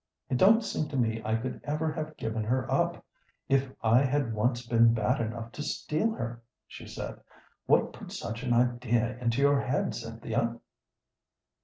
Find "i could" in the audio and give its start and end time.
1.23-1.61